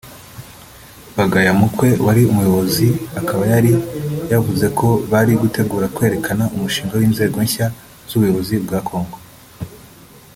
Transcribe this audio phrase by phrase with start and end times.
[1.15, 2.87] Bagayamukwe wari umuyobozi
[3.19, 3.71] akaba yari
[4.31, 7.67] yavuze ko bari gutegura kwerekana umushinga w’inzego nshya
[8.09, 9.17] z’ubuyobozi bwa Congo